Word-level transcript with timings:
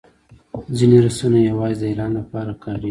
ځینې 0.77 0.97
رسنۍ 1.05 1.41
یوازې 1.51 1.79
د 1.81 1.83
اعلان 1.89 2.11
لپاره 2.19 2.51
کارېږي. 2.63 2.79